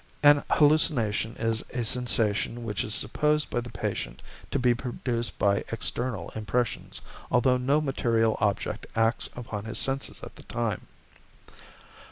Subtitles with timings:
[0.23, 5.57] An hallucination is a sensation which is supposed by the patient to be produced by
[5.71, 10.87] external impressions, although no material object acts upon his senses at the time.